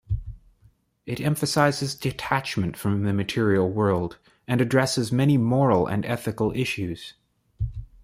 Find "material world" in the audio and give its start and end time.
3.13-4.17